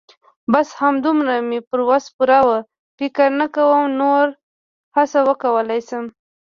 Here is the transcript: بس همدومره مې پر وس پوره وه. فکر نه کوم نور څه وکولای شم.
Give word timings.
بس 0.51 0.67
همدومره 0.81 1.35
مې 1.49 1.59
پر 1.69 1.79
وس 1.89 2.05
پوره 2.15 2.39
وه. 2.47 2.59
فکر 2.97 3.27
نه 3.39 3.47
کوم 3.55 3.83
نور 3.99 4.25
څه 5.11 5.19
وکولای 5.29 5.81
شم. 5.87 6.05